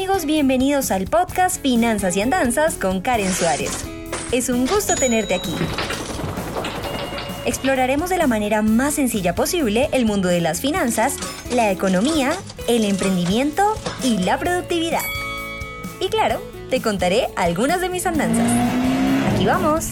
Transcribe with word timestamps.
amigos, 0.00 0.24
bienvenidos 0.24 0.90
al 0.92 1.04
podcast 1.04 1.60
Finanzas 1.60 2.16
y 2.16 2.22
Andanzas 2.22 2.76
con 2.76 3.02
Karen 3.02 3.30
Suárez. 3.34 3.84
Es 4.32 4.48
un 4.48 4.66
gusto 4.66 4.94
tenerte 4.94 5.34
aquí. 5.34 5.52
Exploraremos 7.44 8.08
de 8.08 8.16
la 8.16 8.26
manera 8.26 8.62
más 8.62 8.94
sencilla 8.94 9.34
posible 9.34 9.90
el 9.92 10.06
mundo 10.06 10.28
de 10.28 10.40
las 10.40 10.62
finanzas, 10.62 11.18
la 11.52 11.70
economía, 11.70 12.32
el 12.66 12.86
emprendimiento 12.86 13.74
y 14.02 14.16
la 14.16 14.38
productividad. 14.38 15.02
Y 16.00 16.08
claro, 16.08 16.40
te 16.70 16.80
contaré 16.80 17.28
algunas 17.36 17.82
de 17.82 17.90
mis 17.90 18.06
andanzas. 18.06 18.48
Aquí 19.34 19.44
vamos. 19.44 19.88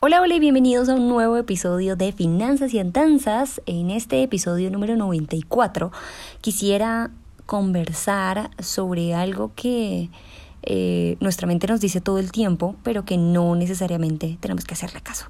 Hola, 0.00 0.22
hola 0.22 0.34
y 0.34 0.38
bienvenidos 0.38 0.88
a 0.88 0.94
un 0.94 1.08
nuevo 1.08 1.36
episodio 1.36 1.96
de 1.96 2.12
Finanzas 2.12 2.72
y 2.72 2.78
Andanzas. 2.78 3.60
En 3.66 3.90
este 3.90 4.22
episodio 4.22 4.70
número 4.70 4.94
94 4.94 5.90
quisiera 6.40 7.10
conversar 7.48 8.50
sobre 8.58 9.14
algo 9.14 9.52
que 9.54 10.10
eh, 10.62 11.16
nuestra 11.20 11.46
mente 11.46 11.66
nos 11.66 11.80
dice 11.80 12.02
todo 12.02 12.18
el 12.18 12.30
tiempo, 12.30 12.76
pero 12.82 13.06
que 13.06 13.16
no 13.16 13.56
necesariamente 13.56 14.36
tenemos 14.38 14.66
que 14.66 14.74
hacerle 14.74 15.00
caso. 15.00 15.24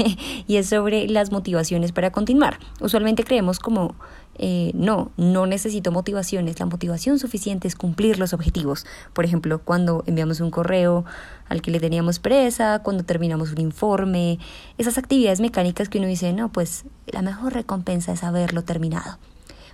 y 0.48 0.56
es 0.56 0.68
sobre 0.68 1.06
las 1.06 1.30
motivaciones 1.30 1.92
para 1.92 2.10
continuar. 2.10 2.58
Usualmente 2.80 3.22
creemos 3.22 3.60
como, 3.60 3.94
eh, 4.36 4.72
no, 4.74 5.12
no 5.16 5.46
necesito 5.46 5.92
motivaciones. 5.92 6.58
La 6.58 6.66
motivación 6.66 7.20
suficiente 7.20 7.68
es 7.68 7.76
cumplir 7.76 8.18
los 8.18 8.32
objetivos. 8.32 8.84
Por 9.12 9.24
ejemplo, 9.24 9.60
cuando 9.60 10.02
enviamos 10.08 10.40
un 10.40 10.50
correo 10.50 11.04
al 11.48 11.62
que 11.62 11.70
le 11.70 11.78
teníamos 11.78 12.18
presa, 12.18 12.80
cuando 12.82 13.04
terminamos 13.04 13.52
un 13.52 13.60
informe, 13.60 14.40
esas 14.76 14.98
actividades 14.98 15.40
mecánicas 15.40 15.88
que 15.88 15.98
uno 15.98 16.08
dice, 16.08 16.32
no, 16.32 16.50
pues 16.50 16.84
la 17.06 17.22
mejor 17.22 17.52
recompensa 17.52 18.12
es 18.12 18.24
haberlo 18.24 18.64
terminado. 18.64 19.18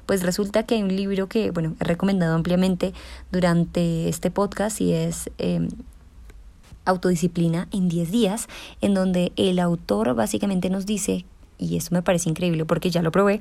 Pues 0.06 0.23
resulta 0.23 0.62
que 0.62 0.77
hay 0.77 0.83
un 0.83 0.95
libro 0.95 1.28
que, 1.28 1.51
bueno, 1.51 1.74
he 1.80 1.84
recomendado 1.84 2.34
ampliamente 2.34 2.94
durante 3.33 4.08
este 4.08 4.30
podcast 4.30 4.80
y 4.80 4.92
es 4.92 5.30
em, 5.39 5.69
Autodisciplina 6.84 7.67
en 7.72 7.89
10 7.89 8.12
días, 8.12 8.48
en 8.80 8.95
donde 8.95 9.33
el 9.34 9.58
autor 9.58 10.14
básicamente 10.14 10.70
nos 10.70 10.86
dice, 10.86 11.25
y 11.58 11.77
eso 11.77 11.89
me 11.91 12.00
parece 12.00 12.30
increíble 12.30 12.64
porque 12.64 12.91
ya 12.91 13.03
lo 13.03 13.11
probé, 13.11 13.41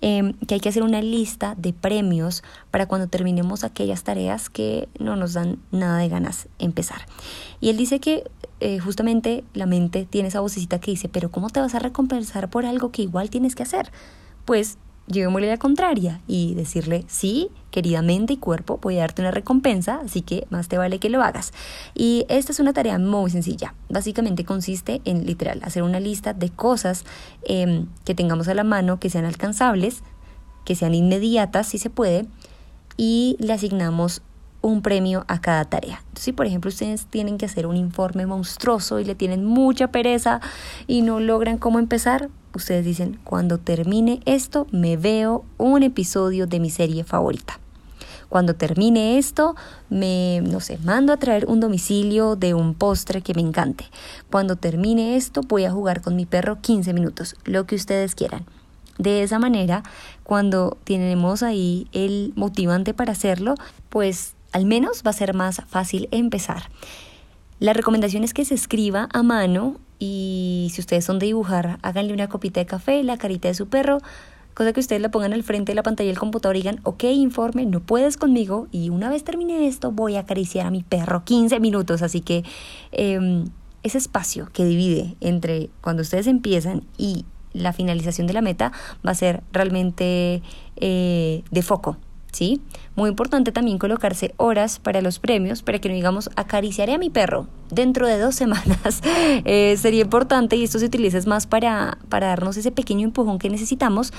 em, 0.00 0.34
que 0.46 0.54
hay 0.54 0.60
que 0.60 0.68
hacer 0.68 0.84
una 0.84 1.02
lista 1.02 1.56
de 1.56 1.72
premios 1.72 2.44
para 2.70 2.86
cuando 2.86 3.08
terminemos 3.08 3.64
aquellas 3.64 4.04
tareas 4.04 4.48
que 4.48 4.88
no 5.00 5.16
nos 5.16 5.32
dan 5.32 5.58
nada 5.72 5.98
de 5.98 6.08
ganas 6.08 6.48
empezar. 6.60 7.06
Y 7.60 7.70
él 7.70 7.76
dice 7.76 7.98
que 7.98 8.22
eh, 8.60 8.78
justamente 8.78 9.42
la 9.52 9.66
mente 9.66 10.06
tiene 10.08 10.28
esa 10.28 10.40
vocecita 10.40 10.78
que 10.78 10.92
dice, 10.92 11.08
pero 11.08 11.32
¿cómo 11.32 11.50
te 11.50 11.58
vas 11.58 11.74
a 11.74 11.80
recompensar 11.80 12.48
por 12.50 12.66
algo 12.66 12.92
que 12.92 13.02
igual 13.02 13.30
tienes 13.30 13.56
que 13.56 13.64
hacer? 13.64 13.90
Pues 14.44 14.78
llevémosle 15.06 15.48
la 15.48 15.58
contraria 15.58 16.20
y 16.26 16.54
decirle, 16.54 17.04
sí, 17.08 17.50
querida 17.70 18.02
mente 18.02 18.34
y 18.34 18.36
cuerpo, 18.36 18.78
voy 18.82 18.96
a 18.96 19.00
darte 19.00 19.22
una 19.22 19.30
recompensa, 19.30 20.00
así 20.04 20.22
que 20.22 20.46
más 20.50 20.68
te 20.68 20.78
vale 20.78 20.98
que 20.98 21.10
lo 21.10 21.22
hagas. 21.22 21.52
Y 21.94 22.26
esta 22.28 22.52
es 22.52 22.60
una 22.60 22.72
tarea 22.72 22.98
muy 22.98 23.30
sencilla. 23.30 23.74
Básicamente 23.88 24.44
consiste 24.44 25.00
en 25.04 25.26
literal 25.26 25.60
hacer 25.62 25.82
una 25.82 26.00
lista 26.00 26.32
de 26.32 26.50
cosas 26.50 27.04
em, 27.44 27.86
que 28.04 28.14
tengamos 28.14 28.48
a 28.48 28.54
la 28.54 28.64
mano, 28.64 28.98
que 28.98 29.10
sean 29.10 29.24
alcanzables, 29.24 30.02
que 30.64 30.74
sean 30.74 30.94
inmediatas 30.94 31.68
si 31.68 31.78
se 31.78 31.90
puede, 31.90 32.26
y 32.96 33.36
le 33.38 33.52
asignamos 33.52 34.22
un 34.60 34.82
premio 34.82 35.24
a 35.28 35.40
cada 35.40 35.64
tarea. 35.64 36.02
Si 36.14 36.32
por 36.32 36.46
ejemplo 36.46 36.68
ustedes 36.68 37.06
tienen 37.06 37.38
que 37.38 37.46
hacer 37.46 37.66
un 37.66 37.76
informe 37.76 38.26
monstruoso 38.26 39.00
y 39.00 39.04
le 39.04 39.14
tienen 39.14 39.44
mucha 39.44 39.88
pereza 39.88 40.40
y 40.86 41.02
no 41.02 41.20
logran 41.20 41.58
cómo 41.58 41.78
empezar, 41.78 42.28
ustedes 42.54 42.84
dicen, 42.84 43.20
cuando 43.24 43.58
termine 43.58 44.20
esto, 44.24 44.66
me 44.72 44.96
veo 44.96 45.44
un 45.58 45.82
episodio 45.82 46.46
de 46.46 46.60
mi 46.60 46.70
serie 46.70 47.04
favorita. 47.04 47.60
Cuando 48.28 48.54
termine 48.54 49.18
esto, 49.18 49.54
me, 49.88 50.40
no 50.42 50.60
sé, 50.60 50.78
mando 50.78 51.12
a 51.12 51.16
traer 51.16 51.46
un 51.46 51.60
domicilio 51.60 52.34
de 52.34 52.54
un 52.54 52.74
postre 52.74 53.22
que 53.22 53.34
me 53.34 53.40
encante. 53.40 53.84
Cuando 54.30 54.56
termine 54.56 55.16
esto, 55.16 55.42
voy 55.42 55.64
a 55.64 55.70
jugar 55.70 56.00
con 56.02 56.16
mi 56.16 56.26
perro 56.26 56.60
15 56.60 56.92
minutos, 56.92 57.36
lo 57.44 57.66
que 57.66 57.76
ustedes 57.76 58.14
quieran. 58.14 58.44
De 58.98 59.22
esa 59.22 59.38
manera, 59.38 59.82
cuando 60.24 60.78
tenemos 60.84 61.42
ahí 61.42 61.86
el 61.92 62.32
motivante 62.34 62.94
para 62.94 63.12
hacerlo, 63.12 63.54
pues 63.90 64.35
al 64.56 64.64
menos 64.64 65.02
va 65.06 65.10
a 65.10 65.12
ser 65.12 65.34
más 65.34 65.60
fácil 65.66 66.08
empezar. 66.12 66.70
La 67.58 67.74
recomendación 67.74 68.24
es 68.24 68.32
que 68.32 68.46
se 68.46 68.54
escriba 68.54 69.06
a 69.12 69.22
mano 69.22 69.76
y 69.98 70.70
si 70.72 70.80
ustedes 70.80 71.04
son 71.04 71.18
de 71.18 71.26
dibujar, 71.26 71.78
háganle 71.82 72.14
una 72.14 72.30
copita 72.30 72.60
de 72.60 72.64
café, 72.64 73.02
la 73.02 73.18
carita 73.18 73.48
de 73.48 73.54
su 73.54 73.68
perro, 73.68 73.98
cosa 74.54 74.72
que 74.72 74.80
ustedes 74.80 75.02
la 75.02 75.10
pongan 75.10 75.34
al 75.34 75.42
frente 75.42 75.72
de 75.72 75.76
la 75.76 75.82
pantalla 75.82 76.08
del 76.08 76.18
computador 76.18 76.56
y 76.56 76.60
digan, 76.60 76.80
ok, 76.84 77.04
informe, 77.04 77.66
no 77.66 77.80
puedes 77.80 78.16
conmigo 78.16 78.66
y 78.72 78.88
una 78.88 79.10
vez 79.10 79.24
termine 79.24 79.66
esto 79.66 79.92
voy 79.92 80.16
a 80.16 80.20
acariciar 80.20 80.66
a 80.66 80.70
mi 80.70 80.82
perro 80.82 81.22
15 81.22 81.60
minutos, 81.60 82.00
así 82.00 82.22
que 82.22 82.42
em, 82.92 83.50
ese 83.82 83.98
espacio 83.98 84.48
que 84.54 84.64
divide 84.64 85.16
entre 85.20 85.68
cuando 85.82 86.00
ustedes 86.00 86.26
empiezan 86.28 86.82
y 86.96 87.26
la 87.52 87.74
finalización 87.74 88.26
de 88.26 88.32
la 88.32 88.40
meta 88.40 88.72
va 89.06 89.10
a 89.10 89.14
ser 89.14 89.42
realmente 89.52 90.40
eh, 90.76 91.44
de 91.50 91.62
foco. 91.62 91.98
Muy 92.94 93.08
importante 93.10 93.52
también 93.52 93.78
colocarse 93.78 94.34
horas 94.36 94.78
para 94.78 95.00
los 95.00 95.18
premios, 95.18 95.62
para 95.62 95.78
que 95.78 95.88
no 95.88 95.94
digamos 95.94 96.30
acariciaré 96.36 96.94
a 96.94 96.98
mi 96.98 97.10
perro 97.10 97.46
dentro 97.70 98.06
de 98.06 98.18
dos 98.18 98.34
semanas. 98.42 99.00
Eh, 99.44 99.76
sería 99.78 100.02
importante 100.02 100.56
y 100.56 100.64
esto 100.64 100.78
se 100.78 100.86
utiliza 100.86 101.16
más 101.26 101.46
para, 101.46 101.98
para 102.08 102.28
darnos 102.28 102.56
ese 102.56 102.70
pequeño 102.70 103.04
empujón 103.06 103.38
que 103.38 103.48
necesitamos 103.48 104.12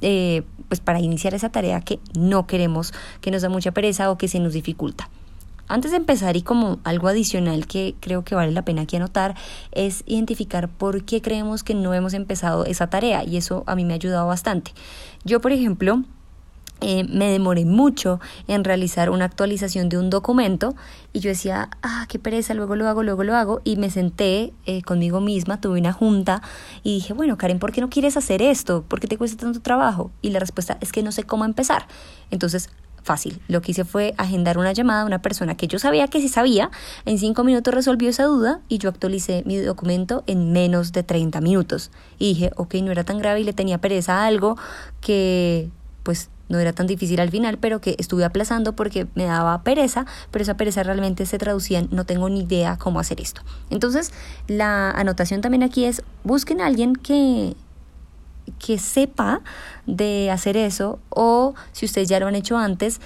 eh, 0.00 0.42
pues 0.68 0.80
para 0.80 1.00
iniciar 1.00 1.34
esa 1.34 1.48
tarea 1.48 1.80
que 1.80 1.98
no 2.16 2.46
queremos, 2.46 2.92
que 3.20 3.30
nos 3.30 3.42
da 3.42 3.48
mucha 3.48 3.72
pereza 3.72 4.10
o 4.10 4.18
que 4.18 4.28
se 4.28 4.38
nos 4.38 4.52
dificulta. 4.52 5.08
Antes 5.66 5.90
de 5.90 5.98
empezar 5.98 6.36
y 6.36 6.42
como 6.42 6.78
algo 6.84 7.08
adicional 7.08 7.66
que 7.66 7.94
creo 8.00 8.24
que 8.24 8.34
vale 8.34 8.52
la 8.52 8.62
pena 8.62 8.82
aquí 8.82 8.96
anotar 8.96 9.34
es 9.72 10.02
identificar 10.06 10.68
por 10.68 11.04
qué 11.04 11.20
creemos 11.20 11.62
que 11.62 11.74
no 11.74 11.92
hemos 11.92 12.14
empezado 12.14 12.64
esa 12.64 12.88
tarea 12.88 13.22
y 13.22 13.36
eso 13.36 13.64
a 13.66 13.76
mí 13.76 13.84
me 13.84 13.92
ha 13.92 13.96
ayudado 13.96 14.26
bastante. 14.26 14.72
Yo, 15.24 15.42
por 15.42 15.52
ejemplo, 15.52 16.04
eh, 16.80 17.04
me 17.04 17.30
demoré 17.30 17.64
mucho 17.64 18.20
en 18.46 18.64
realizar 18.64 19.10
una 19.10 19.24
actualización 19.24 19.88
de 19.88 19.98
un 19.98 20.10
documento 20.10 20.76
y 21.12 21.20
yo 21.20 21.30
decía, 21.30 21.70
ah, 21.82 22.06
qué 22.08 22.18
pereza, 22.18 22.54
luego 22.54 22.76
lo 22.76 22.88
hago, 22.88 23.02
luego 23.02 23.24
lo 23.24 23.34
hago 23.34 23.60
y 23.64 23.76
me 23.76 23.90
senté 23.90 24.52
eh, 24.66 24.82
conmigo 24.82 25.20
misma, 25.20 25.60
tuve 25.60 25.80
una 25.80 25.92
junta 25.92 26.42
y 26.82 26.94
dije, 26.94 27.14
bueno, 27.14 27.36
Karen, 27.36 27.58
¿por 27.58 27.72
qué 27.72 27.80
no 27.80 27.90
quieres 27.90 28.16
hacer 28.16 28.42
esto? 28.42 28.82
¿Por 28.82 29.00
qué 29.00 29.08
te 29.08 29.18
cuesta 29.18 29.36
tanto 29.36 29.60
trabajo? 29.60 30.12
Y 30.22 30.30
la 30.30 30.38
respuesta 30.38 30.78
es 30.80 30.92
que 30.92 31.02
no 31.02 31.10
sé 31.10 31.24
cómo 31.24 31.44
empezar. 31.44 31.86
Entonces, 32.30 32.70
fácil, 33.02 33.40
lo 33.48 33.62
que 33.62 33.72
hice 33.72 33.84
fue 33.84 34.14
agendar 34.18 34.58
una 34.58 34.72
llamada 34.72 35.02
a 35.02 35.06
una 35.06 35.22
persona 35.22 35.56
que 35.56 35.66
yo 35.66 35.78
sabía 35.78 36.08
que 36.08 36.20
sí 36.20 36.28
sabía, 36.28 36.70
en 37.06 37.18
cinco 37.18 37.42
minutos 37.42 37.72
resolvió 37.74 38.10
esa 38.10 38.24
duda 38.24 38.60
y 38.68 38.78
yo 38.78 38.90
actualicé 38.90 39.42
mi 39.46 39.56
documento 39.56 40.24
en 40.26 40.52
menos 40.52 40.92
de 40.92 41.02
30 41.02 41.40
minutos. 41.40 41.90
Y 42.18 42.34
dije, 42.34 42.50
ok, 42.56 42.74
no 42.82 42.92
era 42.92 43.04
tan 43.04 43.18
grave 43.18 43.40
y 43.40 43.44
le 43.44 43.54
tenía 43.54 43.78
pereza 43.78 44.22
a 44.22 44.26
algo 44.26 44.56
que 45.00 45.70
pues 46.08 46.30
no 46.48 46.58
era 46.58 46.72
tan 46.72 46.86
difícil 46.86 47.20
al 47.20 47.28
final, 47.28 47.58
pero 47.58 47.82
que 47.82 47.94
estuve 47.98 48.24
aplazando 48.24 48.72
porque 48.74 49.06
me 49.14 49.24
daba 49.24 49.62
pereza, 49.62 50.06
pero 50.30 50.42
esa 50.42 50.56
pereza 50.56 50.82
realmente 50.82 51.26
se 51.26 51.36
traducía 51.36 51.80
en 51.80 51.88
no 51.90 52.06
tengo 52.06 52.30
ni 52.30 52.44
idea 52.44 52.78
cómo 52.78 52.98
hacer 52.98 53.20
esto. 53.20 53.42
Entonces, 53.68 54.10
la 54.46 54.90
anotación 54.90 55.42
también 55.42 55.62
aquí 55.62 55.84
es 55.84 56.02
busquen 56.24 56.62
a 56.62 56.66
alguien 56.66 56.94
que 56.96 57.56
que 58.58 58.78
sepa 58.78 59.42
de 59.84 60.30
hacer 60.30 60.56
eso 60.56 60.98
o 61.10 61.52
si 61.72 61.84
ustedes 61.84 62.08
ya 62.08 62.18
lo 62.20 62.26
han 62.26 62.36
hecho 62.36 62.56
antes, 62.56 63.02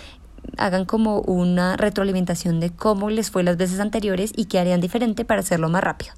hagan 0.59 0.85
como 0.85 1.23
una 1.23 1.77
retroalimentación 1.77 2.61
de 2.61 2.71
cómo 2.71 3.11
les 3.11 3.33
fue 3.33 3.43
las 3.43 3.57
veces 3.57 3.81
anteriores 3.81 4.31
y 4.37 4.45
qué 4.45 4.61
harían 4.61 4.81
diferente 4.81 5.25
para 5.25 5.41
hacerlo 5.41 5.69
más 5.69 5.83
rápido 5.83 6.15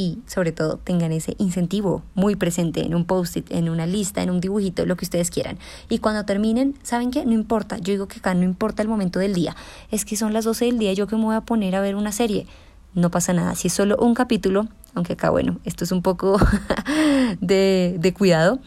y 0.00 0.18
sobre 0.26 0.50
todo 0.52 0.78
tengan 0.78 1.12
ese 1.12 1.34
incentivo 1.36 2.02
muy 2.14 2.34
presente 2.34 2.86
en 2.86 2.94
un 2.94 3.04
post-it, 3.04 3.50
en 3.50 3.68
una 3.68 3.84
lista, 3.84 4.22
en 4.22 4.30
un 4.30 4.40
dibujito, 4.40 4.86
lo 4.86 4.96
que 4.96 5.04
ustedes 5.04 5.30
quieran. 5.30 5.58
Y 5.90 5.98
cuando 5.98 6.24
terminen, 6.24 6.74
¿saben 6.82 7.10
qué? 7.10 7.26
No 7.26 7.32
importa, 7.32 7.76
yo 7.76 7.92
digo 7.92 8.08
que 8.08 8.18
acá 8.18 8.32
no 8.32 8.44
importa 8.44 8.80
el 8.80 8.88
momento 8.88 9.18
del 9.18 9.34
día, 9.34 9.54
es 9.90 10.06
que 10.06 10.16
son 10.16 10.32
las 10.32 10.46
12 10.46 10.64
del 10.64 10.78
día, 10.78 10.94
yo 10.94 11.06
que 11.06 11.16
me 11.16 11.24
voy 11.24 11.34
a 11.34 11.42
poner 11.42 11.76
a 11.76 11.82
ver 11.82 11.96
una 11.96 12.12
serie, 12.12 12.46
no 12.94 13.10
pasa 13.10 13.34
nada, 13.34 13.54
si 13.54 13.68
es 13.68 13.74
solo 13.74 13.98
un 13.98 14.14
capítulo, 14.14 14.68
aunque 14.94 15.12
acá 15.12 15.28
bueno, 15.28 15.58
esto 15.64 15.84
es 15.84 15.92
un 15.92 16.00
poco 16.00 16.38
de, 17.42 17.96
de 17.98 18.14
cuidado, 18.14 18.58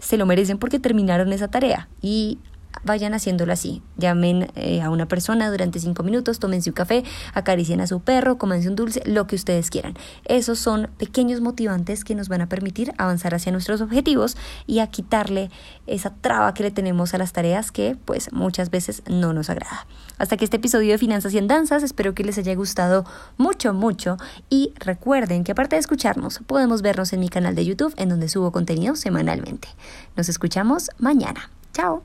se 0.00 0.16
lo 0.16 0.26
merecen 0.26 0.58
porque 0.58 0.80
terminaron 0.80 1.32
esa 1.32 1.48
tarea. 1.48 1.88
Y 2.02 2.38
vayan 2.84 3.14
haciéndolo 3.14 3.52
así. 3.52 3.82
Llamen 3.96 4.48
eh, 4.54 4.82
a 4.82 4.90
una 4.90 5.06
persona 5.06 5.50
durante 5.50 5.78
cinco 5.80 6.02
minutos, 6.02 6.38
tómense 6.38 6.70
un 6.70 6.74
café, 6.74 7.04
acaricien 7.32 7.80
a 7.80 7.86
su 7.86 8.00
perro, 8.00 8.38
cómanse 8.38 8.68
un 8.68 8.76
dulce, 8.76 9.02
lo 9.04 9.26
que 9.26 9.36
ustedes 9.36 9.70
quieran. 9.70 9.94
Esos 10.24 10.58
son 10.58 10.90
pequeños 10.98 11.40
motivantes 11.40 12.04
que 12.04 12.14
nos 12.14 12.28
van 12.28 12.40
a 12.40 12.48
permitir 12.48 12.92
avanzar 12.98 13.34
hacia 13.34 13.52
nuestros 13.52 13.80
objetivos 13.80 14.36
y 14.66 14.78
a 14.80 14.88
quitarle 14.88 15.50
esa 15.86 16.14
traba 16.20 16.54
que 16.54 16.62
le 16.62 16.70
tenemos 16.70 17.14
a 17.14 17.18
las 17.18 17.32
tareas 17.32 17.70
que 17.70 17.96
pues 18.04 18.32
muchas 18.32 18.70
veces 18.70 19.02
no 19.06 19.32
nos 19.32 19.50
agrada. 19.50 19.86
Hasta 20.18 20.36
que 20.36 20.44
este 20.44 20.58
episodio 20.58 20.92
de 20.92 20.98
Finanzas 20.98 21.34
y 21.34 21.40
Danzas, 21.40 21.82
espero 21.82 22.14
que 22.14 22.24
les 22.24 22.38
haya 22.38 22.54
gustado 22.54 23.04
mucho, 23.36 23.72
mucho 23.74 24.16
y 24.48 24.72
recuerden 24.76 25.44
que 25.44 25.52
aparte 25.52 25.76
de 25.76 25.80
escucharnos, 25.80 26.40
podemos 26.46 26.82
vernos 26.82 27.12
en 27.12 27.20
mi 27.20 27.28
canal 27.28 27.54
de 27.54 27.64
YouTube 27.64 27.94
en 27.96 28.08
donde 28.08 28.28
subo 28.28 28.52
contenido 28.52 28.96
semanalmente. 28.96 29.68
Nos 30.16 30.28
escuchamos 30.28 30.90
mañana. 30.98 31.50
Chao. 31.72 32.04